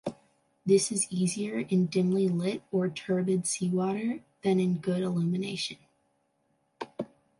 This 0.65 0.91
is 0.91 1.05
easier 1.11 1.59
in 1.59 1.85
dimly-lit 1.85 2.63
or 2.71 2.89
turbid 2.89 3.45
seawater 3.45 4.21
than 4.41 4.59
in 4.59 4.79
good 4.79 5.03
illumination. 5.03 5.77